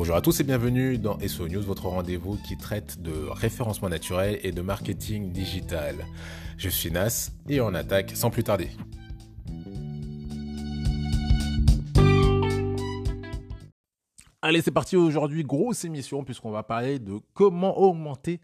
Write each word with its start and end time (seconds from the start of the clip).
Bonjour 0.00 0.16
à 0.16 0.22
tous 0.22 0.40
et 0.40 0.44
bienvenue 0.44 0.96
dans 0.96 1.18
SO 1.28 1.46
News, 1.46 1.60
votre 1.60 1.84
rendez-vous 1.84 2.38
qui 2.38 2.56
traite 2.56 3.02
de 3.02 3.12
référencement 3.28 3.90
naturel 3.90 4.40
et 4.42 4.50
de 4.50 4.62
marketing 4.62 5.30
digital. 5.30 5.94
Je 6.56 6.70
suis 6.70 6.90
Nas 6.90 7.28
et 7.50 7.60
on 7.60 7.74
attaque 7.74 8.12
sans 8.14 8.30
plus 8.30 8.42
tarder. 8.42 8.70
Allez, 14.40 14.62
c'est 14.62 14.70
parti 14.70 14.96
aujourd'hui, 14.96 15.44
grosse 15.44 15.84
émission 15.84 16.24
puisqu'on 16.24 16.50
va 16.50 16.62
parler 16.62 16.98
de 16.98 17.20
comment 17.34 17.78
augmenter 17.78 18.40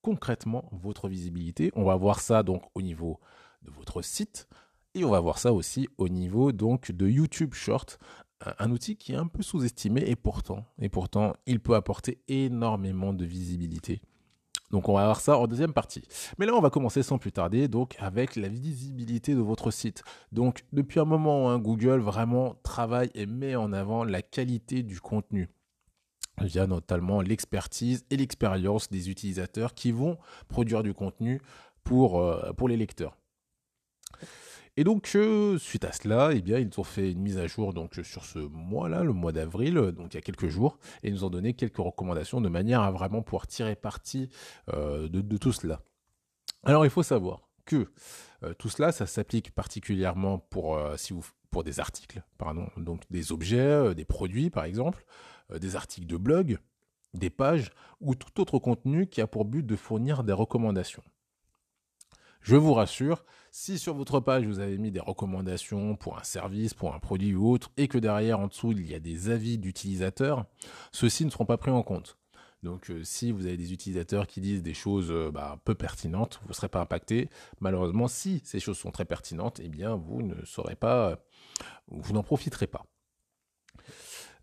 concrètement 0.00 0.70
votre 0.72 1.08
visibilité. 1.08 1.70
On 1.76 1.84
va 1.84 1.96
voir 1.96 2.20
ça 2.20 2.42
donc 2.42 2.62
au 2.74 2.80
niveau 2.80 3.20
de 3.60 3.70
votre 3.70 4.00
site 4.00 4.48
et 4.94 5.04
on 5.04 5.10
va 5.10 5.20
voir 5.20 5.38
ça 5.38 5.52
aussi 5.52 5.86
au 5.98 6.08
niveau 6.08 6.52
donc 6.52 6.92
de 6.92 7.06
YouTube 7.06 7.52
Short, 7.52 7.98
un 8.58 8.70
outil 8.70 8.96
qui 8.96 9.12
est 9.12 9.16
un 9.16 9.26
peu 9.26 9.42
sous-estimé 9.42 10.02
et 10.06 10.16
pourtant, 10.16 10.64
et 10.78 10.88
pourtant, 10.88 11.34
il 11.46 11.60
peut 11.60 11.74
apporter 11.74 12.18
énormément 12.28 13.12
de 13.12 13.24
visibilité. 13.24 14.00
Donc 14.70 14.88
on 14.88 14.94
va 14.94 15.04
voir 15.04 15.20
ça 15.20 15.38
en 15.38 15.46
deuxième 15.46 15.72
partie. 15.72 16.02
Mais 16.38 16.46
là 16.46 16.54
on 16.54 16.60
va 16.60 16.70
commencer 16.70 17.02
sans 17.02 17.18
plus 17.18 17.30
tarder 17.30 17.68
donc 17.68 17.96
avec 18.00 18.34
la 18.34 18.48
visibilité 18.48 19.34
de 19.34 19.40
votre 19.40 19.70
site. 19.70 20.02
Donc 20.32 20.64
depuis 20.72 20.98
un 20.98 21.04
moment 21.04 21.50
hein, 21.50 21.58
Google 21.58 22.00
vraiment 22.00 22.56
travaille 22.64 23.10
et 23.14 23.26
met 23.26 23.54
en 23.54 23.72
avant 23.72 24.02
la 24.02 24.20
qualité 24.22 24.82
du 24.82 25.00
contenu 25.00 25.48
via 26.40 26.66
notamment 26.66 27.20
l'expertise 27.20 28.04
et 28.10 28.16
l'expérience 28.16 28.90
des 28.90 29.10
utilisateurs 29.10 29.74
qui 29.74 29.92
vont 29.92 30.18
produire 30.48 30.82
du 30.82 30.92
contenu 30.92 31.40
pour, 31.84 32.20
euh, 32.20 32.52
pour 32.54 32.68
les 32.68 32.76
lecteurs. 32.76 33.16
Et 34.76 34.82
donc, 34.82 35.12
euh, 35.14 35.56
suite 35.58 35.84
à 35.84 35.92
cela, 35.92 36.30
eh 36.32 36.42
bien, 36.42 36.58
ils 36.58 36.80
ont 36.80 36.84
fait 36.84 37.12
une 37.12 37.20
mise 37.20 37.38
à 37.38 37.46
jour 37.46 37.72
donc 37.72 38.00
sur 38.02 38.24
ce 38.24 38.40
mois-là, 38.40 39.04
le 39.04 39.12
mois 39.12 39.30
d'avril, 39.30 39.74
donc 39.74 40.12
il 40.12 40.16
y 40.16 40.18
a 40.18 40.20
quelques 40.20 40.48
jours, 40.48 40.78
et 41.02 41.08
ils 41.08 41.14
nous 41.14 41.24
ont 41.24 41.30
donné 41.30 41.54
quelques 41.54 41.76
recommandations 41.76 42.40
de 42.40 42.48
manière 42.48 42.80
à 42.80 42.90
vraiment 42.90 43.22
pouvoir 43.22 43.46
tirer 43.46 43.76
parti 43.76 44.30
euh, 44.72 45.08
de, 45.08 45.36
tout 45.36 45.52
cela. 45.52 45.80
Alors, 46.64 46.84
il 46.84 46.90
faut 46.90 47.04
savoir 47.04 47.48
que 47.64 47.92
euh, 48.42 48.52
tout 48.54 48.68
cela, 48.68 48.90
ça 48.90 49.06
s'applique 49.06 49.52
particulièrement 49.52 50.38
pour, 50.38 50.80
si 50.96 51.12
vous, 51.12 51.24
pour 51.50 51.62
des 51.62 51.78
articles, 51.78 52.24
pardon, 52.36 52.68
donc 52.76 53.02
des 53.10 53.30
objets, 53.30 53.94
des 53.94 54.04
produits 54.04 54.50
par 54.50 54.64
exemple, 54.64 55.04
des 55.54 55.76
articles 55.76 56.08
de 56.08 56.16
blog, 56.16 56.58
des 57.12 57.30
pages 57.30 57.70
ou 58.00 58.16
tout 58.16 58.40
autre 58.40 58.58
contenu 58.58 59.06
qui 59.06 59.20
a 59.20 59.28
pour 59.28 59.44
but 59.44 59.64
de 59.64 59.76
fournir 59.76 60.24
des 60.24 60.32
recommandations. 60.32 61.04
Je 62.40 62.56
vous 62.56 62.74
rassure, 62.74 63.24
si 63.56 63.78
sur 63.78 63.94
votre 63.94 64.18
page 64.18 64.44
vous 64.46 64.58
avez 64.58 64.76
mis 64.78 64.90
des 64.90 64.98
recommandations 64.98 65.94
pour 65.94 66.18
un 66.18 66.24
service, 66.24 66.74
pour 66.74 66.92
un 66.92 66.98
produit 66.98 67.36
ou 67.36 67.48
autre, 67.52 67.70
et 67.76 67.86
que 67.86 67.98
derrière 67.98 68.40
en 68.40 68.48
dessous 68.48 68.72
il 68.72 68.90
y 68.90 68.96
a 68.96 68.98
des 68.98 69.30
avis 69.30 69.58
d'utilisateurs, 69.58 70.44
ceux-ci 70.90 71.24
ne 71.24 71.30
seront 71.30 71.46
pas 71.46 71.56
pris 71.56 71.70
en 71.70 71.84
compte. 71.84 72.18
Donc 72.64 72.90
euh, 72.90 73.04
si 73.04 73.30
vous 73.30 73.46
avez 73.46 73.56
des 73.56 73.72
utilisateurs 73.72 74.26
qui 74.26 74.40
disent 74.40 74.64
des 74.64 74.74
choses 74.74 75.12
euh, 75.12 75.30
bah, 75.30 75.60
peu 75.64 75.76
pertinentes, 75.76 76.40
vous 76.42 76.48
ne 76.48 76.54
serez 76.54 76.68
pas 76.68 76.80
impacté. 76.80 77.28
Malheureusement, 77.60 78.08
si 78.08 78.42
ces 78.44 78.58
choses 78.58 78.76
sont 78.76 78.90
très 78.90 79.04
pertinentes, 79.04 79.60
eh 79.62 79.68
bien 79.68 79.94
vous 79.94 80.22
ne 80.22 80.44
saurez 80.44 80.74
pas, 80.74 81.24
vous 81.86 82.12
n'en 82.12 82.24
profiterez 82.24 82.66
pas. 82.66 82.84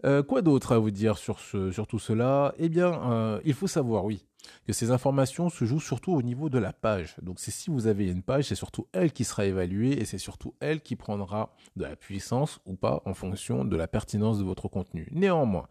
Euh, 0.05 0.23
quoi 0.23 0.41
d'autre 0.41 0.71
à 0.71 0.79
vous 0.79 0.89
dire 0.89 1.17
sur 1.17 1.37
tout 1.85 1.99
cela? 1.99 2.55
Eh 2.57 2.69
bien, 2.69 3.41
il 3.43 3.53
faut 3.53 3.67
savoir, 3.67 4.05
oui, 4.05 4.25
que 4.65 4.73
ces 4.73 4.91
informations 4.91 5.49
se 5.49 5.65
jouent 5.65 5.79
surtout 5.79 6.13
au 6.13 6.21
niveau 6.21 6.49
de 6.49 6.59
la 6.59 6.73
page. 6.73 7.15
Donc 7.21 7.39
c'est 7.39 7.51
si 7.51 7.69
vous 7.69 7.87
avez 7.87 8.09
une 8.09 8.23
page, 8.23 8.45
c'est 8.45 8.55
surtout 8.55 8.87
elle 8.93 9.11
qui 9.11 9.23
sera 9.23 9.45
évaluée 9.45 9.99
et 9.99 10.05
c'est 10.05 10.17
surtout 10.17 10.53
elle 10.59 10.81
qui 10.81 10.95
prendra 10.95 11.55
de 11.75 11.83
la 11.83 11.95
puissance 11.95 12.59
ou 12.65 12.75
pas 12.75 13.01
en 13.05 13.13
fonction 13.13 13.65
de 13.65 13.75
la 13.75 13.87
pertinence 13.87 14.39
de 14.39 14.43
votre 14.43 14.67
contenu. 14.67 15.07
Néanmoins, 15.11 15.67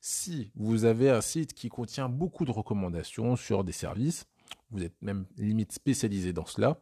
si 0.00 0.50
vous 0.54 0.84
avez 0.84 1.10
un 1.10 1.20
site 1.20 1.54
qui 1.54 1.68
contient 1.68 2.08
beaucoup 2.08 2.44
de 2.44 2.50
recommandations 2.50 3.36
sur 3.36 3.64
des 3.64 3.72
services, 3.72 4.26
vous 4.70 4.82
êtes 4.82 5.00
même 5.00 5.26
limite 5.38 5.72
spécialisé 5.72 6.32
dans 6.32 6.46
cela, 6.46 6.78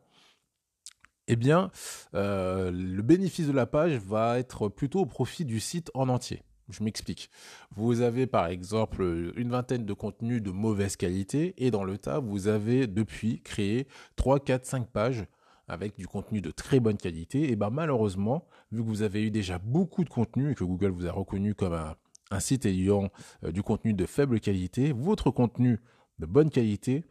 eh 1.29 1.37
bien, 1.37 1.71
euh, 2.15 2.71
le 2.73 3.03
bénéfice 3.03 3.47
de 3.47 3.53
la 3.53 3.67
page 3.67 3.93
va 3.93 4.39
être 4.39 4.69
plutôt 4.69 5.01
au 5.01 5.07
profit 5.07 5.45
du 5.45 5.61
site 5.61 5.91
en 5.95 6.09
entier. 6.09 6.43
Je 6.69 6.83
m'explique. 6.83 7.31
Vous 7.75 8.01
avez 8.01 8.27
par 8.27 8.47
exemple 8.47 9.33
une 9.37 9.51
vingtaine 9.51 9.85
de 9.85 9.93
contenus 9.93 10.43
de 10.43 10.51
mauvaise 10.51 10.97
qualité 10.97 11.55
et 11.59 11.71
dans 11.71 11.85
le 11.85 11.99
tas, 11.99 12.21
vous 12.21 12.49
avez 12.49 12.87
depuis 12.87 13.41
créé 13.43 13.87
3, 14.17 14.41
4, 14.41 14.65
5 14.65 14.89
pages 14.89 15.27
avec 15.69 15.97
du 15.97 16.07
contenu 16.07 16.41
de 16.41 16.51
très 16.51 16.81
bonne 16.81 16.97
qualité. 16.97 17.51
Et 17.51 17.57
ben 17.57 17.71
malheureusement, 17.71 18.47
vu 18.71 18.83
que 18.83 18.87
vous 18.87 19.03
avez 19.03 19.23
eu 19.23 19.31
déjà 19.31 19.59
beaucoup 19.59 20.05
de 20.05 20.11
contenu 20.11 20.53
et 20.53 20.55
que 20.55 20.65
Google 20.65 20.91
vous 20.91 21.07
a 21.07 21.13
reconnu 21.13 21.55
comme 21.55 21.75
un, 21.75 22.41
site 22.41 22.65
ayant 22.65 23.11
euh, 23.45 23.53
du 23.53 23.63
contenu 23.63 23.93
de 23.93 24.07
faible 24.07 24.41
qualité, 24.41 24.93
votre 24.93 25.31
contenu 25.31 25.81
de 26.19 26.27
bonne 26.27 26.51
qualité 26.51 27.05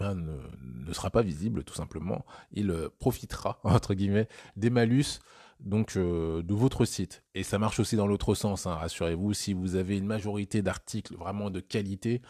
ben, 0.00 0.14
ne, 0.14 0.92
sera 0.92 1.10
pas 1.10 1.22
visible 1.22 1.64
tout 1.64 1.74
simplement. 1.74 2.24
Il 2.52 2.70
euh, 2.70 2.88
profitera 2.98 3.60
entre 3.64 3.94
guillemets 3.94 4.28
des 4.56 4.70
malus 4.70 5.20
donc 5.60 5.96
euh, 5.96 6.42
de 6.42 6.54
votre 6.54 6.84
site. 6.84 7.24
Et 7.34 7.42
ça 7.42 7.58
marche 7.58 7.80
aussi 7.80 7.96
dans 7.96 8.06
l'autre 8.06 8.34
sens, 8.34 8.66
hein, 8.66 8.74
rassurez-vous, 8.74 9.34
si 9.34 9.52
vous 9.52 9.76
avez 9.76 9.98
une 9.98 10.06
majorité 10.06 10.62
d'articles 10.62 11.16
vraiment 11.16 11.50
de 11.50 11.60
qualité 11.60 12.22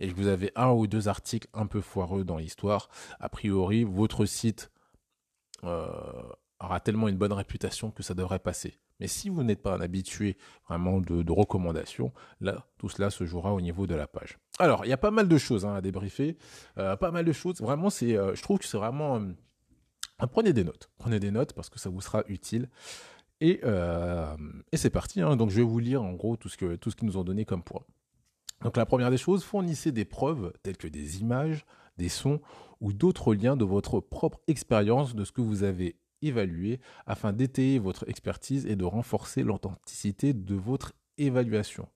et 0.00 0.08
que 0.08 0.14
vous 0.14 0.26
avez 0.26 0.52
un 0.56 0.70
ou 0.70 0.86
deux 0.86 1.08
articles 1.08 1.48
un 1.54 1.66
peu 1.66 1.80
foireux 1.80 2.24
dans 2.24 2.36
l'histoire, 2.36 2.88
a 3.20 3.28
priori, 3.28 3.84
votre 3.84 4.26
site 4.26 4.70
euh, 5.64 5.88
aura 6.60 6.80
tellement 6.80 7.08
une 7.08 7.16
bonne 7.16 7.32
réputation 7.32 7.90
que 7.90 8.02
ça 8.02 8.14
devrait 8.14 8.38
passer. 8.38 8.78
Mais 9.00 9.08
si 9.08 9.28
vous 9.28 9.42
n'êtes 9.42 9.60
pas 9.60 9.74
un 9.74 9.80
habitué 9.80 10.36
vraiment 10.68 11.00
de, 11.00 11.32
recommandations, 11.32 12.12
là, 12.40 12.66
tout 12.78 12.88
cela 12.88 13.10
se 13.10 13.24
jouera 13.24 13.52
au 13.52 13.60
niveau 13.60 13.88
de 13.88 13.94
la 13.94 14.06
page. 14.06 14.38
Alors, 14.60 14.84
il 14.84 14.88
y 14.88 14.92
a 14.92 14.96
pas 14.96 15.10
mal 15.10 15.26
de 15.26 15.36
choses 15.36 15.64
hein, 15.66 15.74
à 15.74 15.80
débriefer, 15.80 16.38
euh, 16.78 16.94
pas 16.96 17.10
mal 17.10 17.24
de 17.24 17.32
choses. 17.32 17.60
Vraiment, 17.60 17.90
je 17.90 18.40
trouve 18.40 18.58
que 18.58 18.66
c'est 18.66 18.76
vraiment 18.76 19.20
prenez 20.18 20.52
des 20.52 20.64
notes. 20.64 20.90
Prenez 20.98 21.20
des 21.20 21.30
notes 21.30 21.52
parce 21.52 21.70
que 21.70 21.78
ça 21.78 21.90
vous 21.90 22.00
sera 22.00 22.24
utile. 22.28 22.68
Et, 23.40 23.60
euh, 23.64 24.36
c'est 24.72 24.90
parti. 24.90 25.20
Hein. 25.20 25.36
Donc 25.36 25.50
je 25.50 25.56
vais 25.56 25.62
vous 25.62 25.78
lire 25.78 26.02
en 26.02 26.12
gros 26.12 26.36
tout 26.36 26.48
ce 26.48 26.56
qu'ils 26.56 27.06
nous 27.06 27.16
ont 27.16 27.24
donné 27.24 27.44
comme 27.44 27.62
point. 27.62 27.82
Donc 28.62 28.76
la 28.76 28.86
première 28.86 29.10
des 29.10 29.18
choses, 29.18 29.44
fournissez 29.44 29.92
des 29.92 30.04
preuves 30.04 30.52
telles 30.62 30.76
que 30.76 30.88
des 30.88 31.20
images, 31.20 31.64
des 31.98 32.08
sons 32.08 32.40
ou 32.80 32.92
d'autres 32.92 33.34
liens 33.34 33.56
de 33.56 33.64
votre 33.64 34.00
propre 34.00 34.40
expérience 34.46 35.14
de 35.14 35.24
ce 35.24 35.32
que 35.32 35.40
vous 35.40 35.62
avez 35.62 35.96
évalué 36.22 36.80
afin 37.06 37.32
d'étayer 37.32 37.78
votre 37.78 38.08
expertise 38.08 38.66
et 38.66 38.76
de 38.76 38.84
renforcer 38.84 39.42
l'authenticité 39.42 40.32
de 40.32 40.54
votre 40.54 40.92
évaluation. 41.18 41.88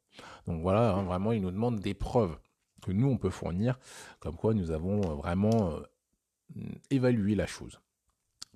Donc 0.46 0.60
voilà, 0.62 0.92
hein, 0.92 1.02
vraiment, 1.04 1.32
ils 1.32 1.40
nous 1.40 1.50
demandent 1.50 1.80
des 1.80 1.94
preuves 1.94 2.38
que 2.82 2.92
nous, 2.92 3.08
on 3.08 3.16
peut 3.16 3.30
fournir, 3.30 3.78
comme 4.20 4.36
quoi 4.36 4.54
nous 4.54 4.70
avons 4.70 5.00
vraiment 5.16 5.72
euh, 5.72 6.60
évalué 6.90 7.34
la 7.34 7.46
chose. 7.46 7.80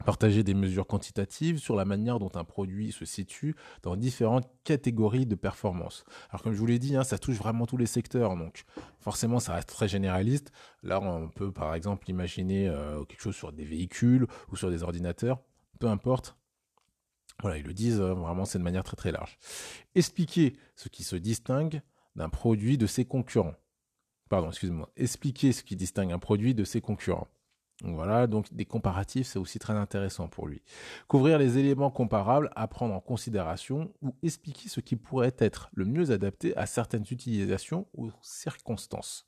Partager 0.05 0.43
des 0.43 0.55
mesures 0.55 0.87
quantitatives 0.87 1.59
sur 1.59 1.77
la 1.77 1.85
manière 1.85 2.19
dont 2.19 2.33
un 2.35 2.43
produit 2.43 2.91
se 2.91 3.05
situe 3.05 3.55
dans 3.83 3.95
différentes 3.95 4.49
catégories 4.65 5.27
de 5.27 5.37
performance. 5.37 6.05
Alors 6.31 6.43
comme 6.43 6.53
je 6.53 6.59
vous 6.59 6.67
l'ai 6.67 6.81
dit, 6.81 6.97
hein, 6.97 7.05
ça 7.05 7.19
touche 7.19 7.37
vraiment 7.37 7.67
tous 7.67 7.77
les 7.77 7.87
secteurs, 7.87 8.37
donc 8.37 8.65
forcément 9.01 9.39
ça 9.39 9.55
reste 9.55 9.69
très 9.69 9.87
généraliste. 9.87 10.51
Là 10.83 11.01
on 11.01 11.29
peut 11.29 11.53
par 11.53 11.75
exemple 11.77 12.11
imaginer 12.11 12.69
euh, 12.69 13.05
quelque 13.05 13.21
chose 13.21 13.37
sur 13.37 13.53
des 13.53 13.65
véhicules 13.65 14.27
ou 14.51 14.57
sur 14.57 14.71
des 14.71 14.83
ordinateurs, 14.83 15.41
peu 15.79 15.87
importe. 15.87 16.37
Voilà, 17.41 17.59
ils 17.59 17.65
le 17.65 17.75
disent 17.75 18.01
hein, 18.01 18.15
vraiment 18.15 18.45
c'est 18.45 18.59
de 18.59 18.65
manière 18.65 18.85
très 18.85 18.97
très 18.97 19.13
large. 19.13 19.39
Expliquer 19.95 20.57
ce 20.75 20.89
qui 20.89 21.05
se 21.05 21.15
distingue 21.15 21.81
d'un 22.17 22.29
produit 22.29 22.77
de 22.77 22.87
ses 22.89 23.05
concurrents. 23.05 23.55
Pardon, 24.29 24.49
excusez-moi. 24.49 24.91
Expliquer 24.97 25.53
ce 25.53 25.63
qui 25.63 25.77
distingue 25.77 26.11
un 26.11 26.19
produit 26.19 26.55
de 26.55 26.65
ses 26.65 26.81
concurrents. 26.81 27.29
Voilà, 27.85 28.29
donc 28.29 28.53
des 28.55 28.65
comparatifs, 28.65 29.27
c'est 29.27 29.41
aussi 29.41 29.59
très 29.59 29.73
intéressant 29.73 30.29
pour 30.29 30.47
lui. 30.47 30.63
Couvrir 31.09 31.37
les 31.37 31.59
éléments 31.59 31.91
comparables 31.91 32.51
à 32.55 32.69
prendre 32.69 32.95
en 32.95 33.01
considération 33.01 33.93
ou 34.03 34.15
expliquer 34.23 34.69
ce 34.69 34.79
qui 34.79 34.95
pourrait 34.95 35.35
être 35.39 35.69
le 35.75 35.85
mieux 35.85 36.13
adapté 36.13 36.57
à 36.57 36.67
certaines 36.67 37.05
utilisations 37.11 37.89
ou 37.95 38.11
circonstances. 38.21 39.27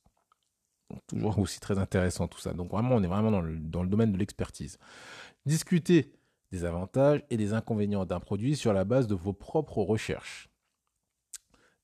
toujours 1.09 1.39
aussi 1.41 1.59
très 1.59 1.79
intéressant 1.79 2.29
tout 2.29 2.39
ça. 2.39 2.53
Donc 2.53 2.71
vraiment, 2.71 2.95
on 2.95 3.03
est 3.03 3.09
vraiment 3.09 3.33
dans 3.33 3.41
le, 3.41 3.59
dans 3.59 3.83
le 3.83 3.89
domaine 3.89 4.13
de 4.13 4.19
l'expertise. 4.19 4.79
Discuter 5.47 6.13
des 6.53 6.65
avantages 6.65 7.25
et 7.31 7.37
des 7.37 7.55
inconvénients 7.55 8.07
d'un 8.07 8.21
produit 8.21 8.55
sur 8.55 8.73
la 8.73 8.85
base 8.85 9.09
de 9.09 9.17
vos 9.17 9.33
propres 9.33 9.79
recherches. 9.79 10.49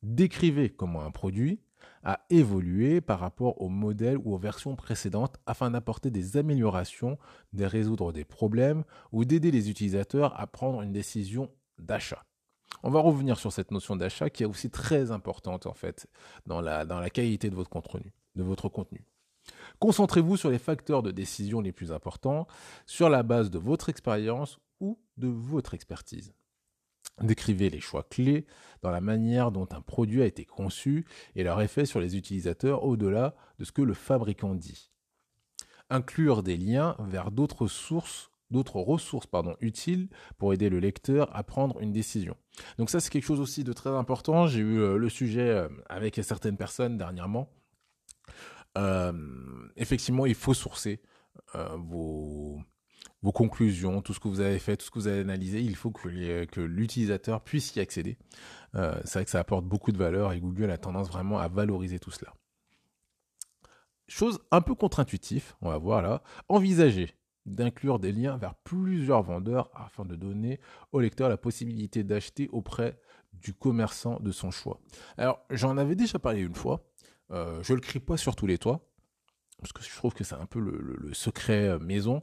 Décrivez 0.02 0.70
comment 0.70 1.02
un 1.02 1.10
produit, 1.10 1.60
à 2.02 2.20
évoluer 2.30 3.00
par 3.00 3.20
rapport 3.20 3.60
au 3.60 3.68
modèle 3.68 4.18
ou 4.18 4.34
aux 4.34 4.38
versions 4.38 4.76
précédentes 4.76 5.36
afin 5.46 5.70
d'apporter 5.70 6.10
des 6.10 6.36
améliorations, 6.36 7.18
de 7.52 7.64
résoudre 7.64 8.12
des 8.12 8.24
problèmes 8.24 8.84
ou 9.12 9.24
d'aider 9.24 9.50
les 9.50 9.70
utilisateurs 9.70 10.38
à 10.40 10.46
prendre 10.46 10.82
une 10.82 10.92
décision 10.92 11.50
d'achat. 11.78 12.24
On 12.82 12.90
va 12.90 13.00
revenir 13.00 13.38
sur 13.38 13.52
cette 13.52 13.70
notion 13.70 13.96
d'achat 13.96 14.30
qui 14.30 14.42
est 14.42 14.46
aussi 14.46 14.70
très 14.70 15.10
importante 15.10 15.66
en 15.66 15.74
fait 15.74 16.06
dans 16.46 16.60
la, 16.60 16.86
dans 16.86 17.00
la 17.00 17.10
qualité 17.10 17.50
de 17.50 17.54
votre 17.54 17.70
contenu. 17.70 18.12
De 18.36 18.42
votre 18.42 18.68
contenu. 18.68 19.04
Concentrez-vous 19.78 20.36
sur 20.36 20.50
les 20.50 20.58
facteurs 20.58 21.02
de 21.02 21.10
décision 21.10 21.60
les 21.60 21.72
plus 21.72 21.92
importants 21.92 22.46
sur 22.86 23.08
la 23.08 23.22
base 23.22 23.50
de 23.50 23.58
votre 23.58 23.88
expérience 23.88 24.58
ou 24.80 24.98
de 25.16 25.28
votre 25.28 25.74
expertise. 25.74 26.32
Décrivez 27.22 27.68
les 27.68 27.80
choix 27.80 28.02
clés 28.02 28.46
dans 28.82 28.90
la 28.90 29.00
manière 29.00 29.52
dont 29.52 29.68
un 29.72 29.82
produit 29.82 30.22
a 30.22 30.26
été 30.26 30.44
conçu 30.44 31.04
et 31.36 31.44
leur 31.44 31.60
effet 31.60 31.84
sur 31.84 32.00
les 32.00 32.16
utilisateurs 32.16 32.84
au-delà 32.84 33.34
de 33.58 33.64
ce 33.64 33.72
que 33.72 33.82
le 33.82 33.94
fabricant 33.94 34.54
dit. 34.54 34.90
Inclure 35.90 36.42
des 36.42 36.56
liens 36.56 36.96
vers 36.98 37.30
d'autres 37.30 37.66
sources, 37.66 38.30
d'autres 38.50 38.80
ressources 38.80 39.28
utiles 39.60 40.08
pour 40.38 40.54
aider 40.54 40.70
le 40.70 40.78
lecteur 40.78 41.34
à 41.36 41.42
prendre 41.42 41.78
une 41.80 41.92
décision. 41.92 42.36
Donc 42.78 42.88
ça 42.88 43.00
c'est 43.00 43.10
quelque 43.10 43.26
chose 43.26 43.40
aussi 43.40 43.64
de 43.64 43.72
très 43.72 43.90
important. 43.90 44.46
J'ai 44.46 44.60
eu 44.60 44.80
euh, 44.80 44.96
le 44.96 45.08
sujet 45.08 45.48
euh, 45.48 45.68
avec 45.88 46.18
certaines 46.22 46.56
personnes 46.56 46.96
dernièrement. 46.96 47.50
Euh, 48.78 49.12
effectivement, 49.76 50.26
il 50.26 50.34
faut 50.34 50.54
sourcer 50.54 51.00
vos, 51.76 52.60
vos 53.22 53.32
conclusions, 53.32 54.00
tout 54.00 54.14
ce 54.14 54.20
que 54.20 54.28
vous 54.28 54.40
avez 54.40 54.58
fait, 54.58 54.76
tout 54.76 54.86
ce 54.86 54.90
que 54.90 54.98
vous 54.98 55.08
avez 55.08 55.20
analysé, 55.20 55.60
il 55.60 55.76
faut 55.76 55.90
que, 55.90 56.08
l'utilisateur 56.60 57.42
puisse 57.42 57.74
y 57.76 57.80
accéder. 57.80 58.16
Euh, 58.74 58.98
c'est 59.04 59.18
vrai 59.18 59.24
que 59.24 59.30
ça 59.30 59.40
apporte 59.40 59.64
beaucoup 59.64 59.92
de 59.92 59.98
valeur 59.98 60.32
et 60.32 60.40
Google 60.40 60.70
a 60.70 60.78
tendance 60.78 61.08
vraiment 61.08 61.38
à 61.38 61.48
valoriser 61.48 61.98
tout 61.98 62.10
cela. 62.10 62.32
Chose 64.08 64.40
un 64.50 64.60
peu 64.60 64.74
contre-intuitive, 64.74 65.54
on 65.60 65.68
va 65.68 65.78
voir 65.78 66.02
là, 66.02 66.22
envisager 66.48 67.14
d'inclure 67.46 67.98
des 67.98 68.12
liens 68.12 68.36
vers 68.36 68.54
plusieurs 68.54 69.22
vendeurs 69.22 69.70
afin 69.74 70.04
de 70.04 70.16
donner 70.16 70.60
au 70.92 71.00
lecteur 71.00 71.28
la 71.28 71.36
possibilité 71.36 72.04
d'acheter 72.04 72.48
auprès 72.52 72.98
du 73.32 73.54
commerçant 73.54 74.18
de 74.20 74.32
son 74.32 74.50
choix. 74.50 74.80
Alors, 75.16 75.40
j'en 75.50 75.76
avais 75.78 75.94
déjà 75.94 76.18
parlé 76.18 76.40
une 76.40 76.54
fois, 76.54 76.84
euh, 77.30 77.62
je 77.62 77.74
le 77.74 77.80
crie 77.80 78.00
pas 78.00 78.16
sur 78.16 78.34
tous 78.34 78.46
les 78.46 78.58
toits, 78.58 78.89
parce 79.60 79.72
que 79.72 79.82
je 79.82 79.94
trouve 79.94 80.14
que 80.14 80.24
c'est 80.24 80.34
un 80.34 80.46
peu 80.46 80.58
le, 80.60 81.12
secret 81.12 81.68
euh, 81.68 81.78
maison, 81.78 82.22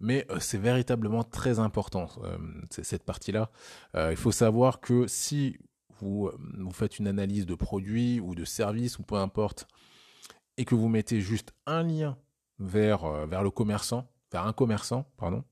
mais 0.00 0.26
euh, 0.30 0.38
c'est 0.40 0.58
véritablement 0.58 1.24
très 1.24 1.58
important, 1.58 2.08
euh, 2.22 2.38
cette 2.70 3.04
partie-là. 3.04 3.50
il 3.94 4.16
faut 4.16 4.32
savoir 4.32 4.80
que 4.80 5.06
si 5.06 5.58
vous, 6.00 6.30
faites 6.72 6.98
une 6.98 7.08
analyse 7.08 7.46
de 7.46 7.54
produits 7.54 8.20
ou 8.20 8.34
de 8.34 8.44
services, 8.44 8.98
ou 8.98 9.02
peu 9.02 9.16
importe, 9.16 9.66
et 10.56 10.64
que 10.64 10.74
vous 10.74 10.88
mettez 10.88 11.20
juste 11.20 11.52
un 11.66 11.82
lien 11.82 12.18
vers, 12.58 13.26
vers 13.26 13.42
le 13.42 13.50
commerçant, 13.50 14.10
vers 14.32 14.46
un 14.46 14.52
commerçant, 14.52 15.10
pardon, 15.16 15.44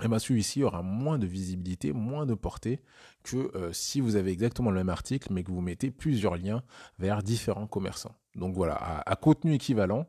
et 0.00 0.06
eh 0.06 0.08
bien 0.08 0.18
celui-ci 0.18 0.64
aura 0.64 0.82
moins 0.82 1.18
de 1.18 1.26
visibilité, 1.26 1.92
moins 1.92 2.26
de 2.26 2.34
portée 2.34 2.82
que 3.22 3.70
si 3.72 4.00
vous 4.00 4.16
avez 4.16 4.32
exactement 4.32 4.70
le 4.70 4.76
même 4.76 4.88
article, 4.88 5.32
mais 5.32 5.44
que 5.44 5.52
vous 5.52 5.60
mettez 5.60 5.90
plusieurs 5.90 6.36
liens 6.36 6.62
vers 6.98 7.22
différents 7.22 7.68
commerçants. 7.68 8.16
Donc 8.34 8.54
voilà, 8.54 8.74
à, 8.74 9.16
contenu 9.16 9.54
équivalent, 9.54 10.06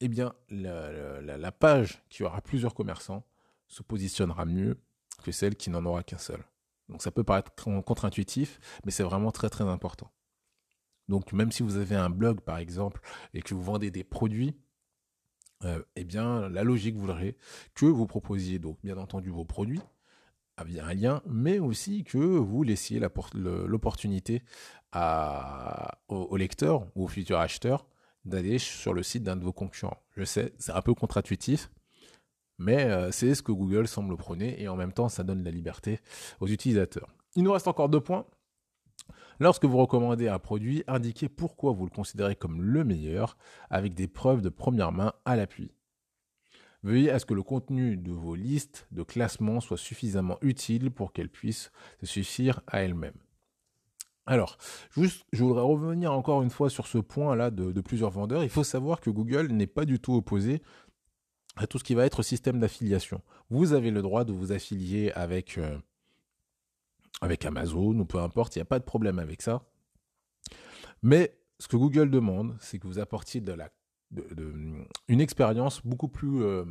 eh 0.00 0.08
bien, 0.08 0.34
la, 0.48 1.52
page 1.52 2.02
qui 2.08 2.22
aura 2.22 2.40
plusieurs 2.40 2.74
commerçants 2.74 3.24
se 3.66 3.82
positionnera 3.82 4.44
mieux 4.44 4.78
que 5.22 5.32
celle 5.32 5.56
qui 5.56 5.70
n'en 5.70 5.84
aura 5.84 6.02
qu'un 6.02 6.18
seul. 6.18 6.42
Donc 6.88 7.02
ça 7.02 7.10
peut 7.10 7.24
paraître 7.24 7.52
contre-intuitif, 7.54 8.60
mais 8.84 8.90
c'est 8.90 9.02
vraiment 9.02 9.32
très 9.32 9.48
très 9.48 9.64
important. 9.64 10.12
Donc 11.08 11.32
même 11.32 11.52
si 11.52 11.62
vous 11.62 11.76
avez 11.76 11.96
un 11.96 12.10
blog 12.10 12.40
par 12.40 12.58
exemple 12.58 13.00
et 13.34 13.42
que 13.42 13.54
vous 13.54 13.62
vendez 13.62 13.90
des 13.90 14.04
produits, 14.04 14.56
euh, 15.64 15.82
eh 15.96 16.04
bien 16.04 16.48
la 16.48 16.64
logique 16.64 16.96
voudrait 16.96 17.36
que 17.74 17.86
vous 17.86 18.06
proposiez 18.06 18.58
donc 18.58 18.78
bien 18.82 18.98
entendu 18.98 19.30
vos 19.30 19.44
produits 19.44 19.80
via 20.64 20.86
un 20.86 20.94
lien, 20.94 21.22
mais 21.26 21.58
aussi 21.58 22.04
que 22.04 22.18
vous 22.18 22.62
laissiez 22.62 23.00
l'opportunité 23.34 24.42
au, 26.08 26.36
lecteur 26.36 26.86
ou 26.94 27.04
au 27.04 27.08
futur 27.08 27.38
acheteur 27.38 27.86
d'aller 28.24 28.58
sur 28.58 28.94
le 28.94 29.02
site 29.02 29.22
d'un 29.22 29.36
de 29.36 29.44
vos 29.44 29.52
concurrents. 29.52 30.02
Je 30.16 30.24
sais, 30.24 30.52
c'est 30.58 30.72
un 30.72 30.82
peu 30.82 30.94
contre-intuitif, 30.94 31.70
mais 32.58 32.84
euh, 32.84 33.10
c'est 33.10 33.34
ce 33.34 33.42
que 33.42 33.50
Google 33.50 33.88
semble 33.88 34.16
prôner 34.16 34.62
et 34.62 34.68
en 34.68 34.76
même 34.76 34.92
temps, 34.92 35.08
ça 35.08 35.24
donne 35.24 35.42
la 35.42 35.50
liberté 35.50 36.00
aux 36.40 36.46
utilisateurs. 36.46 37.08
Il 37.34 37.42
nous 37.42 37.52
reste 37.52 37.66
encore 37.66 37.88
deux 37.88 38.00
points. 38.00 38.26
Lorsque 39.40 39.64
vous 39.64 39.78
recommandez 39.78 40.28
un 40.28 40.38
produit, 40.38 40.84
indiquez 40.86 41.28
pourquoi 41.28 41.72
vous 41.72 41.84
le 41.84 41.90
considérez 41.90 42.36
comme 42.36 42.62
le 42.62 42.84
meilleur 42.84 43.36
avec 43.70 43.94
des 43.94 44.06
preuves 44.06 44.42
de 44.42 44.50
première 44.50 44.92
main 44.92 45.12
à 45.24 45.34
l'appui. 45.34 45.72
Veuillez 46.82 47.10
à 47.10 47.18
ce 47.18 47.26
que 47.26 47.34
le 47.34 47.42
contenu 47.42 47.96
de 47.96 48.12
vos 48.12 48.34
listes 48.34 48.88
de 48.90 49.02
classement 49.02 49.60
soit 49.60 49.76
suffisamment 49.76 50.38
utile 50.42 50.90
pour 50.90 51.12
qu'elles 51.12 51.28
puissent 51.28 51.70
se 52.00 52.06
suffire 52.06 52.60
à 52.66 52.82
elles-mêmes. 52.82 53.18
Alors, 54.26 54.56
juste, 54.96 55.24
je 55.32 55.42
voudrais 55.42 55.62
revenir 55.62 56.12
encore 56.12 56.42
une 56.42 56.50
fois 56.50 56.70
sur 56.70 56.86
ce 56.86 56.98
point-là 56.98 57.50
de, 57.50 57.80
plusieurs 57.80 58.10
vendeurs. 58.10 58.44
Il 58.44 58.50
faut 58.50 58.64
savoir 58.64 59.00
que 59.00 59.10
Google 59.10 59.48
n'est 59.48 59.66
pas 59.66 59.84
du 59.84 59.98
tout 59.98 60.14
opposé 60.14 60.62
à 61.56 61.66
tout 61.66 61.78
ce 61.78 61.84
qui 61.84 61.94
va 61.94 62.06
être 62.06 62.22
système 62.22 62.58
d'affiliation. 62.60 63.20
Vous 63.50 63.72
avez 63.72 63.90
le 63.90 64.00
droit 64.00 64.24
de 64.24 64.32
vous 64.32 64.52
affilier 64.52 65.12
avec, 65.12 65.58
euh, 65.58 65.76
avec 67.20 67.44
Amazon 67.44 67.98
ou 67.98 68.04
peu 68.04 68.18
importe, 68.18 68.54
il 68.56 68.60
n'y 68.60 68.62
a 68.62 68.66
pas 68.66 68.78
de 68.78 68.84
problème 68.84 69.18
avec 69.18 69.42
ça. 69.42 69.62
Mais 71.02 71.36
ce 71.58 71.68
que 71.68 71.76
Google 71.76 72.10
demande, 72.10 72.56
c'est 72.60 72.78
que 72.78 72.86
vous 72.86 73.00
apportiez 73.00 73.40
de 73.40 73.52
la 73.52 73.70
une 75.08 75.20
expérience 75.20 75.80
beaucoup 75.84 76.08
plus 76.08 76.42
euh, 76.42 76.64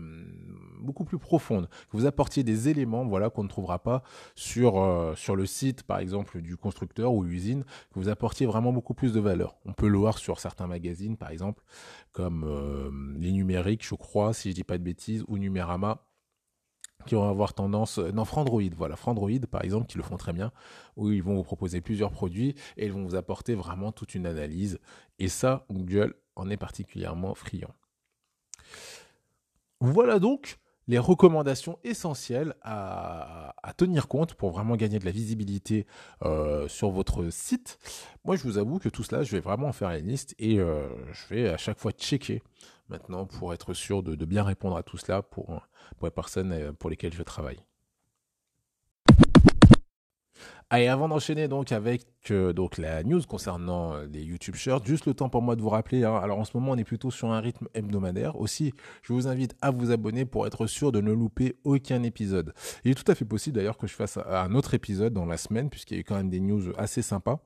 beaucoup 0.79 1.05
plus 1.05 1.17
profonde. 1.17 1.67
Que 1.67 1.97
vous 1.97 2.05
apportiez 2.05 2.43
des 2.43 2.69
éléments 2.69 3.05
voilà 3.05 3.29
qu'on 3.29 3.43
ne 3.43 3.49
trouvera 3.49 3.79
pas 3.79 4.03
sur 4.35 4.81
euh, 4.81 5.15
sur 5.15 5.35
le 5.35 5.45
site 5.45 5.83
par 5.83 5.99
exemple 5.99 6.41
du 6.41 6.57
constructeur 6.57 7.13
ou 7.13 7.25
usine 7.25 7.63
que 7.63 7.99
vous 7.99 8.09
apportiez 8.09 8.45
vraiment 8.45 8.73
beaucoup 8.73 8.93
plus 8.93 9.13
de 9.13 9.19
valeur. 9.19 9.55
On 9.65 9.73
peut 9.73 9.87
le 9.87 9.97
voir 9.97 10.17
sur 10.17 10.39
certains 10.39 10.67
magazines 10.67 11.17
par 11.17 11.29
exemple 11.29 11.63
comme 12.11 12.43
euh, 12.43 12.89
les 13.17 13.31
numériques 13.31 13.85
je 13.85 13.95
crois 13.95 14.33
si 14.33 14.49
je 14.49 14.55
dis 14.55 14.63
pas 14.63 14.77
de 14.77 14.83
bêtises 14.83 15.23
ou 15.27 15.37
Numérama 15.37 16.03
qui 17.05 17.15
vont 17.15 17.29
avoir 17.29 17.53
tendance, 17.53 17.97
non, 17.97 18.25
Frandroid, 18.25 18.61
voilà, 18.75 18.95
Frandroid 18.95 19.39
par 19.49 19.63
exemple, 19.63 19.87
qui 19.87 19.97
le 19.97 20.03
font 20.03 20.17
très 20.17 20.33
bien, 20.33 20.51
où 20.95 21.11
ils 21.11 21.23
vont 21.23 21.35
vous 21.35 21.43
proposer 21.43 21.81
plusieurs 21.81 22.11
produits 22.11 22.55
et 22.77 22.85
ils 22.85 22.91
vont 22.91 23.03
vous 23.03 23.15
apporter 23.15 23.55
vraiment 23.55 23.91
toute 23.91 24.15
une 24.15 24.25
analyse. 24.25 24.79
Et 25.19 25.27
ça, 25.27 25.65
Google 25.69 26.15
en 26.35 26.49
est 26.49 26.57
particulièrement 26.57 27.33
friand. 27.35 27.73
Voilà 29.79 30.19
donc 30.19 30.59
les 30.87 30.99
recommandations 30.99 31.79
essentielles 31.83 32.55
à, 32.63 33.53
tenir 33.77 34.07
compte 34.07 34.33
pour 34.33 34.51
vraiment 34.51 34.75
gagner 34.75 34.99
de 34.99 35.05
la 35.05 35.11
visibilité 35.11 35.87
euh, 36.23 36.67
sur 36.67 36.89
votre 36.89 37.29
site. 37.29 37.79
Moi, 38.25 38.35
je 38.35 38.43
vous 38.43 38.57
avoue 38.57 38.77
que 38.77 38.89
tout 38.89 39.03
cela, 39.03 39.23
je 39.23 39.31
vais 39.31 39.39
vraiment 39.39 39.67
en 39.67 39.73
faire 39.73 39.89
une 39.91 40.07
liste 40.07 40.35
et 40.37 40.59
euh, 40.59 40.89
je 41.13 41.33
vais 41.33 41.49
à 41.49 41.57
chaque 41.57 41.79
fois 41.79 41.91
checker 41.93 42.43
maintenant 42.91 43.25
pour 43.25 43.53
être 43.53 43.73
sûr 43.73 44.03
de, 44.03 44.25
bien 44.25 44.43
répondre 44.43 44.77
à 44.77 44.83
tout 44.83 44.97
cela 44.97 45.21
pour, 45.23 45.47
pour 45.97 46.07
les 46.07 46.11
personnes 46.11 46.51
euh, 46.51 46.73
pour 46.73 46.89
lesquelles 46.89 47.13
je 47.13 47.23
travaille. 47.23 47.59
Allez, 50.73 50.87
avant 50.87 51.09
d'enchaîner 51.09 51.49
donc 51.49 51.73
avec 51.73 52.05
euh, 52.31 52.53
donc 52.53 52.77
la 52.77 53.03
news 53.03 53.21
concernant 53.27 53.93
euh, 53.93 54.05
les 54.05 54.23
YouTube 54.23 54.55
Shirts, 54.55 54.85
juste 54.85 55.05
le 55.05 55.13
temps 55.13 55.27
pour 55.27 55.41
moi 55.41 55.57
de 55.57 55.61
vous 55.61 55.67
rappeler. 55.67 56.05
Hein. 56.05 56.15
alors 56.15 56.39
en 56.39 56.45
ce 56.45 56.55
moment, 56.55 56.71
on 56.71 56.77
est 56.77 56.85
plutôt 56.85 57.11
sur 57.11 57.29
un 57.29 57.41
rythme 57.41 57.67
hebdomadaire. 57.73 58.39
Aussi, 58.39 58.73
je 59.01 59.11
vous 59.11 59.27
invite 59.27 59.53
à 59.61 59.71
vous 59.71 59.91
abonner 59.91 60.23
pour 60.23 60.47
être 60.47 60.67
sûr 60.67 60.93
de 60.93 61.01
ne 61.01 61.11
louper 61.11 61.57
aucun 61.65 62.03
épisode. 62.03 62.53
Il 62.85 62.91
est 62.91 62.95
tout 62.95 63.09
à 63.11 63.15
fait 63.15 63.25
possible 63.25 63.57
d'ailleurs 63.57 63.77
que 63.77 63.87
je 63.87 63.93
fasse 63.93 64.17
un 64.17 64.55
autre 64.55 64.73
épisode 64.73 65.13
dans 65.13 65.25
la 65.25 65.35
semaine, 65.35 65.69
puisqu'il 65.69 65.97
y 65.97 65.99
a 65.99 66.03
quand 66.03 66.15
même 66.15 66.29
des 66.29 66.39
news 66.39 66.71
assez 66.77 67.01
sympas. 67.01 67.43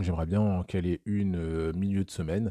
J'aimerais 0.00 0.26
bien 0.26 0.40
en 0.40 0.62
caler 0.64 1.00
une 1.04 1.72
milieu 1.72 2.04
de 2.04 2.10
semaine. 2.10 2.50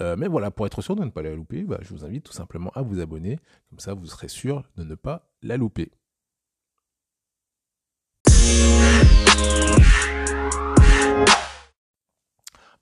Mais 0.00 0.28
voilà, 0.28 0.50
pour 0.50 0.66
être 0.66 0.82
sûr 0.82 0.96
de 0.96 1.04
ne 1.04 1.10
pas 1.10 1.22
la 1.22 1.34
louper, 1.34 1.62
bah, 1.62 1.78
je 1.80 1.92
vous 1.94 2.04
invite 2.04 2.24
tout 2.24 2.32
simplement 2.32 2.70
à 2.74 2.82
vous 2.82 3.00
abonner. 3.00 3.38
Comme 3.70 3.78
ça, 3.78 3.94
vous 3.94 4.06
serez 4.06 4.28
sûr 4.28 4.62
de 4.76 4.84
ne 4.84 4.94
pas 4.94 5.28
la 5.42 5.56
louper. 5.56 5.90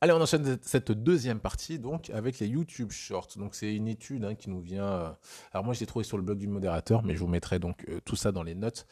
Allez, 0.05 0.13
on 0.13 0.21
enchaîne 0.21 0.59
cette 0.61 0.93
deuxième 0.93 1.41
partie 1.41 1.79
donc 1.79 2.11
avec 2.11 2.39
les 2.39 2.47
YouTube 2.47 2.91
Shorts. 2.91 3.31
Donc 3.37 3.55
c'est 3.55 3.75
une 3.75 3.89
étude 3.89 4.23
hein, 4.27 4.35
qui 4.35 4.51
nous 4.51 4.61
vient. 4.61 4.85
Euh, 4.85 5.11
alors 5.51 5.65
moi 5.65 5.73
je 5.73 5.81
l'ai 5.81 5.87
trouvé 5.87 6.05
sur 6.05 6.19
le 6.19 6.23
blog 6.23 6.37
du 6.37 6.47
modérateur, 6.47 7.03
mais 7.03 7.15
je 7.15 7.21
vous 7.21 7.27
mettrai 7.27 7.59
donc 7.59 7.87
euh, 7.89 8.01
tout 8.05 8.15
ça 8.15 8.31
dans 8.31 8.43
les 8.43 8.55
notes 8.55 8.87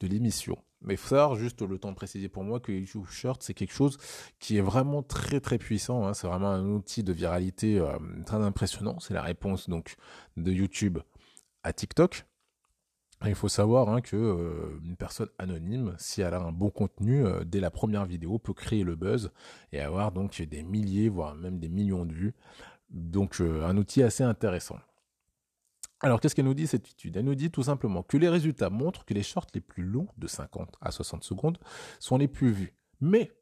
de 0.00 0.08
l'émission. 0.08 0.58
Mais 0.82 0.94
il 0.94 0.96
faut 0.96 1.08
savoir 1.08 1.34
juste 1.34 1.60
le 1.62 1.78
temps 1.78 1.90
de 1.90 1.96
préciser 1.96 2.28
pour 2.28 2.44
moi 2.44 2.60
que 2.60 2.70
YouTube 2.70 3.04
Shorts 3.08 3.38
c'est 3.40 3.54
quelque 3.54 3.72
chose 3.72 3.98
qui 4.38 4.58
est 4.58 4.62
vraiment 4.62 5.02
très 5.02 5.40
très 5.40 5.58
puissant. 5.58 6.06
Hein. 6.06 6.14
C'est 6.14 6.26
vraiment 6.26 6.50
un 6.50 6.66
outil 6.66 7.02
de 7.02 7.12
viralité 7.12 7.78
euh, 7.78 7.98
très 8.24 8.36
impressionnant. 8.36 9.00
C'est 9.00 9.14
la 9.14 9.22
réponse 9.22 9.68
donc 9.68 9.96
de 10.36 10.52
YouTube 10.52 10.98
à 11.64 11.72
TikTok. 11.72 12.24
Il 13.26 13.34
faut 13.34 13.48
savoir 13.48 13.88
hein, 13.88 14.00
que 14.00 14.14
euh, 14.14 14.78
une 14.84 14.96
personne 14.96 15.28
anonyme, 15.38 15.96
si 15.98 16.20
elle 16.20 16.34
a 16.34 16.40
un 16.40 16.52
bon 16.52 16.70
contenu, 16.70 17.26
euh, 17.26 17.42
dès 17.44 17.58
la 17.58 17.72
première 17.72 18.06
vidéo, 18.06 18.38
peut 18.38 18.52
créer 18.52 18.84
le 18.84 18.94
buzz 18.94 19.32
et 19.72 19.80
avoir 19.80 20.12
donc 20.12 20.40
des 20.40 20.62
milliers, 20.62 21.08
voire 21.08 21.34
même 21.34 21.58
des 21.58 21.68
millions 21.68 22.06
de 22.06 22.12
vues. 22.12 22.34
Donc 22.90 23.40
un 23.40 23.76
outil 23.76 24.02
assez 24.02 24.22
intéressant. 24.22 24.78
Alors 26.00 26.20
qu'est-ce 26.20 26.34
qu'elle 26.34 26.44
nous 26.44 26.54
dit 26.54 26.66
cette 26.66 26.88
étude? 26.88 27.16
Elle 27.16 27.24
nous 27.24 27.34
dit 27.34 27.50
tout 27.50 27.64
simplement 27.64 28.02
que 28.02 28.16
les 28.16 28.28
résultats 28.28 28.70
montrent 28.70 29.04
que 29.04 29.14
les 29.14 29.22
shorts 29.22 29.48
les 29.54 29.60
plus 29.60 29.82
longs, 29.82 30.08
de 30.16 30.26
50 30.26 30.76
à 30.80 30.90
60 30.90 31.24
secondes, 31.24 31.58
sont 31.98 32.18
les 32.18 32.28
plus 32.28 32.52
vus. 32.52 32.74
Mais 33.00 33.32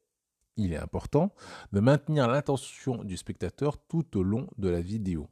il 0.57 0.73
est 0.73 0.79
important 0.79 1.35
de 1.73 1.81
maintenir 1.81 2.29
l'intention 2.29 3.05
du 3.05 3.17
spectateur 3.17 3.77
tout 3.87 4.17
au 4.17 4.23
long 4.23 4.49
de 4.57 4.69
la 4.69 4.81
vidéo. 4.81 5.29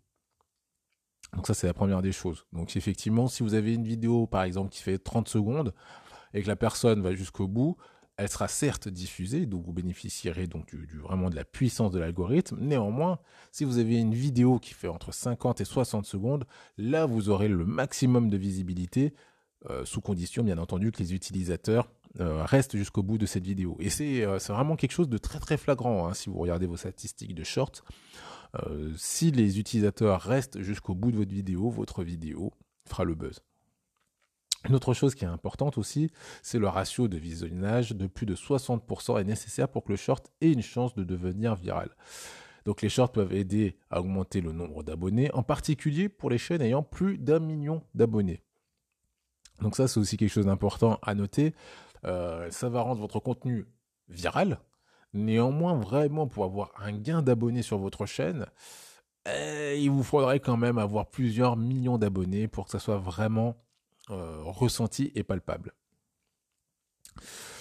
Donc 1.33 1.47
ça, 1.47 1.55
c'est 1.55 1.67
la 1.67 1.75
première 1.75 2.03
des 2.03 2.13
choses. 2.13 2.47
Donc 2.53 2.77
effectivement, 2.77 3.27
si 3.27 3.43
vous 3.43 3.55
avez 3.55 3.75
une 3.75 3.85
vidéo, 3.85 4.27
par 4.27 4.43
exemple, 4.43 4.71
qui 4.71 4.83
fait 4.83 4.99
30 4.99 5.29
secondes, 5.29 5.75
et 6.35 6.43
que 6.43 6.49
la 6.49 6.57
personne 6.57 7.01
va 7.01 7.15
jusqu'au 7.15 7.49
bout, 7.49 7.77
elle 8.17 8.29
sera 8.29 8.49
certes 8.49 8.89
diffusée, 8.89 9.47
donc 9.47 9.65
vous 9.65 9.73
bénéficierez 9.73 10.47
donc 10.47 10.75
du, 10.75 10.99
vraiment 10.99 11.31
de 11.31 11.37
la 11.37 11.45
puissance 11.45 11.91
de 11.91 11.99
l'algorithme. 11.99 12.59
Néanmoins, 12.61 13.19
si 13.51 13.65
vous 13.65 13.79
avez 13.79 13.97
une 13.97 14.15
vidéo 14.15 14.59
qui 14.59 14.73
fait 14.75 14.89
entre 14.89 15.13
50 15.13 15.61
et 15.61 15.65
60 15.65 16.07
secondes, 16.07 16.45
là 16.79 17.07
vous 17.07 17.29
aurez 17.29 17.49
le 17.49 17.65
maximum 17.65 18.31
de 18.31 18.37
visibilité, 18.37 19.15
euh, 19.71 19.85
sous 19.85 20.01
condition 20.01 20.45
bien 20.45 20.59
entendu 20.59 20.93
que 20.93 20.99
les 20.99 21.15
utilisateurs 21.15 21.91
euh, 22.21 22.45
restent 22.45 22.77
jusqu'au 22.77 23.03
bout 23.03 23.19
de 23.19 23.27
cette 23.27 23.45
vidéo. 23.45 23.77
Et 23.81 23.89
c'est 23.89 24.25
euh, 24.25 24.37
vraiment 24.49 24.77
quelque 24.77 24.93
chose 24.93 25.09
de 25.09 25.19
très 25.19 25.41
très 25.41 25.57
flagrant 25.57 26.07
hein, 26.07 26.15
si 26.15 26.29
vous 26.29 26.39
regardez 26.39 26.67
vos 26.67 26.77
statistiques 26.77 27.35
de 27.35 27.45
short. 27.45 27.83
si 28.97 29.33
les 29.33 29.59
utilisateurs 29.59 30.21
restent 30.21 30.61
jusqu'au 30.61 30.95
bout 30.95 31.11
de 31.11 31.17
votre 31.17 31.33
vidéo, 31.33 31.71
votre 31.71 32.05
vidéo 32.05 32.53
fera 32.87 33.05
le 33.05 33.15
buzz. 33.15 33.41
Une 34.67 34.75
autre 34.75 34.95
chose 34.95 35.15
qui 35.15 35.25
est 35.25 35.29
importante 35.29 35.77
aussi, 35.77 36.11
c'est 36.43 36.59
le 36.59 36.69
ratio 36.69 37.07
de 37.07 37.19
visionnage 37.19 37.93
de 37.93 38.07
plus 38.07 38.25
de 38.25 38.35
60% 38.35 39.21
est 39.21 39.25
nécessaire 39.25 39.69
pour 39.69 39.85
que 39.85 39.93
le 39.93 39.97
short 39.97 40.31
ait 40.41 40.53
une 40.53 40.63
chance 40.63 40.95
de 40.95 41.05
devenir 41.05 41.55
viral. 41.55 41.91
Donc 42.65 42.81
les 42.81 42.89
shorts 42.89 43.13
peuvent 43.13 43.35
aider 43.35 43.77
à 43.91 44.01
augmenter 44.01 44.41
le 44.41 44.53
nombre 44.53 44.83
d'abonnés, 44.83 45.31
en 45.35 45.43
particulier 45.43 46.09
pour 46.09 46.31
les 46.31 46.39
chaînes 46.39 46.63
ayant 46.63 46.83
plus 46.83 47.19
d'un 47.19 47.41
million 47.41 47.83
d'abonnés. 47.95 48.43
Donc 49.61 49.77
ça, 49.77 49.87
c'est 49.87 50.01
aussi 50.01 50.17
quelque 50.17 50.33
chose 50.33 50.47
d'important 50.47 50.99
à 51.03 51.15
noter. 51.15 51.55
Euh, 52.05 52.51
ça 52.51 52.69
va 52.69 52.81
rendre 52.81 53.01
votre 53.01 53.21
contenu 53.21 53.67
viral. 54.09 54.61
Néanmoins, 55.13 55.75
vraiment, 55.79 56.27
pour 56.27 56.45
avoir 56.45 56.73
un 56.81 56.93
gain 56.93 57.23
d'abonnés 57.23 57.63
sur 57.63 57.79
votre 57.79 58.07
chaîne, 58.07 58.47
eh, 59.27 59.79
il 59.81 59.91
vous 59.91 60.03
faudrait 60.03 60.41
quand 60.41 60.57
même 60.57 60.79
avoir 60.79 61.09
plusieurs 61.09 61.57
millions 61.57 61.99
d'abonnés 61.99 62.49
pour 62.49 62.65
que 62.65 62.71
ça 62.71 62.79
soit 62.79 62.99
vraiment 62.99 63.64
euh, 64.11 64.43
ressenti 64.43 65.13
et 65.15 65.23
palpable. 65.23 65.73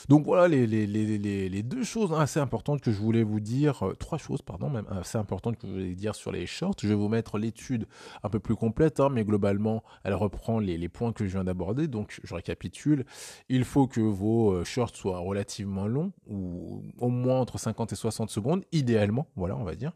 Donc 0.10 0.26
voilà 0.26 0.48
les, 0.48 0.68
les, 0.68 1.64
deux 1.64 1.84
choses 1.84 2.14
assez 2.14 2.40
importantes 2.40 2.82
que 2.82 2.92
je 2.92 3.00
voulais 3.00 3.24
vous 3.24 3.40
dire, 3.40 3.84
euh, 3.84 3.94
trois 3.94 4.18
choses 4.18 4.42
pardon, 4.42 4.70
même 4.70 4.86
assez 4.90 5.18
importantes 5.18 5.58
que 5.58 5.68
je 5.68 5.72
voulais 5.72 5.96
dire 5.96 6.16
sur 6.16 6.32
les 6.32 6.46
shorts. 6.46 6.76
Je 6.82 6.88
vais 6.88 6.96
vous 6.96 7.08
mettre 7.08 7.38
l'étude 7.38 7.88
un 8.24 8.30
peu 8.30 8.40
plus 8.40 8.56
complète, 8.56 9.00
hein, 9.00 9.10
mais 9.10 9.24
globalement 9.24 9.84
elle 10.04 10.16
reprend 10.16 10.60
les, 10.60 10.90
points 10.90 11.14
que 11.14 11.26
je 11.26 11.32
viens 11.32 11.46
d'aborder. 11.46 11.88
Donc 11.88 12.20
je 12.24 12.36
récapitule, 12.36 13.06
il 13.48 13.64
faut 13.64 13.88
que 13.88 14.02
vos 14.02 14.52
euh, 14.52 14.64
shorts 14.66 14.96
soient 14.96 15.20
relativement 15.20 15.88
longs, 15.88 16.12
ou 16.28 16.84
au 16.98 17.10
moins 17.10 17.40
entre 17.40 17.58
50 17.58 17.94
et 17.94 17.96
60 17.96 18.30
secondes, 18.30 18.64
idéalement, 18.72 19.28
voilà 19.36 19.56
on 19.56 19.64
va 19.64 19.76
dire 19.76 19.94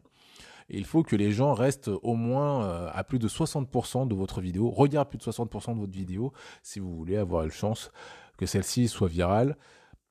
il 0.68 0.84
faut 0.84 1.02
que 1.02 1.16
les 1.16 1.32
gens 1.32 1.54
restent 1.54 1.88
au 1.88 2.14
moins 2.14 2.64
euh, 2.64 2.90
à 2.92 3.04
plus 3.04 3.18
de 3.18 3.28
60% 3.28 4.06
de 4.06 4.14
votre 4.14 4.40
vidéo, 4.40 4.70
regardent 4.70 5.08
plus 5.08 5.18
de 5.18 5.24
60% 5.24 5.74
de 5.74 5.80
votre 5.80 5.92
vidéo 5.92 6.32
si 6.62 6.78
vous 6.78 6.94
voulez 6.94 7.16
avoir 7.16 7.44
la 7.44 7.50
chance 7.50 7.90
que 8.36 8.46
celle-ci 8.46 8.88
soit 8.88 9.08
virale. 9.08 9.56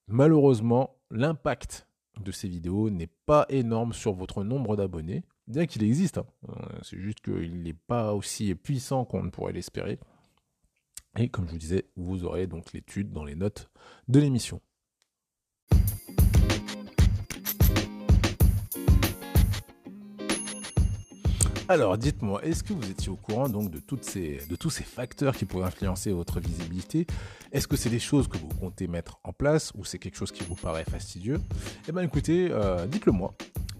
Malheureusement, 0.07 0.95
l'impact 1.11 1.87
de 2.19 2.31
ces 2.31 2.47
vidéos 2.47 2.89
n'est 2.89 3.11
pas 3.25 3.45
énorme 3.49 3.93
sur 3.93 4.13
votre 4.13 4.43
nombre 4.43 4.75
d'abonnés, 4.75 5.23
bien 5.47 5.65
qu'il 5.65 5.83
existe. 5.83 6.17
Hein. 6.17 6.25
Euh, 6.49 6.53
c'est 6.81 6.99
juste 6.99 7.21
qu'il 7.21 7.61
n'est 7.61 7.73
pas 7.73 8.13
aussi 8.13 8.53
puissant 8.55 9.05
qu'on 9.05 9.23
ne 9.23 9.29
pourrait 9.29 9.53
l'espérer. 9.53 9.99
Et 11.17 11.29
comme 11.29 11.45
je 11.47 11.51
vous 11.51 11.57
disais, 11.57 11.85
vous 11.95 12.25
aurez 12.25 12.47
donc 12.47 12.73
l'étude 12.73 13.11
dans 13.11 13.23
les 13.23 13.35
notes 13.35 13.69
de 14.07 14.19
l'émission. 14.19 14.61
Alors, 21.69 21.97
dites-moi, 21.97 22.43
est-ce 22.45 22.63
que 22.63 22.71
vous 22.71 22.89
étiez 22.89 23.09
au 23.09 23.17
courant 23.17 23.49
donc 23.49 23.69
de, 23.69 23.79
tous 23.79 23.99
ces 24.69 24.83
facteurs 24.83 25.35
qui 25.35 25.43
pourraient 25.43 25.67
influencer 25.67 26.11
votre 26.11 26.39
visibilité? 26.39 27.05
Est-ce 27.51 27.67
que 27.67 27.75
c'est 27.75 27.89
des 27.89 27.99
choses 27.99 28.29
que 28.29 28.37
vous 28.37 28.47
comptez 28.47 28.87
mettre 28.87 29.19
en 29.25 29.33
place 29.33 29.73
ou 29.75 29.83
c'est 29.83 29.99
quelque 29.99 30.15
chose 30.15 30.31
qui 30.31 30.45
vous 30.45 30.55
paraît 30.55 30.85
fastidieux? 30.85 31.41
Eh 31.89 31.91
bien, 31.91 32.03
écoutez, 32.03 32.49
euh, 32.51 32.85
dites-le 32.85 33.11
moi. 33.11 33.33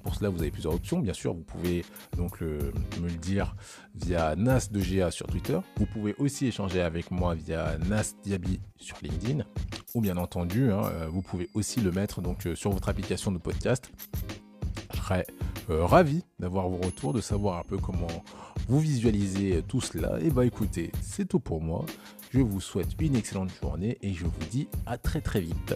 Pour 0.04 0.16
cela, 0.16 0.30
vous 0.30 0.42
avez 0.42 0.52
plusieurs 0.52 0.74
options. 0.74 1.00
Bien 1.00 1.14
sûr, 1.14 1.34
vous 1.34 1.44
pouvez 1.44 1.86
donc 2.18 2.42
me 2.42 2.72
le 3.04 3.18
dire 3.22 3.56
via 3.96 4.36
Nas 4.36 4.68
de 4.70 4.82
GA 4.82 5.10
sur 5.10 5.28
Twitter. 5.28 5.58
Vous 5.78 5.86
pouvez 5.86 6.14
aussi 6.18 6.48
échanger 6.48 6.82
avec 6.82 7.10
moi 7.10 7.36
via 7.36 7.78
Nas 7.90 8.14
Diaby 8.24 8.60
sur 8.78 8.98
LinkedIn. 9.02 9.46
Ou 9.96 10.02
bien 10.02 10.18
entendu, 10.18 10.72
hein, 10.72 10.84
euh, 10.92 11.08
vous 11.10 11.22
pouvez 11.22 11.50
aussi 11.54 11.80
le 11.80 11.92
mettre 11.92 12.22
donc 12.22 12.48
euh, 12.48 12.56
sur 12.56 12.72
votre 12.72 12.90
application 12.90 13.32
de 13.32 13.38
podcast. 13.38 13.90
Euh, 15.70 15.86
ravi 15.86 16.24
d'avoir 16.40 16.68
vos 16.70 16.78
retours, 16.78 17.14
de 17.14 17.22
savoir 17.22 17.60
un 17.60 17.64
peu 17.64 17.78
comment 17.78 18.08
vous 18.68 18.80
visualisez 18.80 19.64
tout 19.68 19.82
cela. 19.82 20.20
Et 20.22 20.30
bah 20.30 20.46
écoutez, 20.46 20.92
c'est 21.02 21.28
tout 21.28 21.40
pour 21.40 21.62
moi. 21.62 21.86
Je 22.32 22.40
vous 22.40 22.62
souhaite 22.62 22.90
une 23.00 23.16
excellente 23.16 23.52
journée 23.62 23.98
et 24.02 24.14
je 24.14 24.26
vous 24.26 24.46
dis 24.52 24.68
à 24.86 24.98
très 24.98 25.22
très 25.22 25.42
vite. 25.42 25.76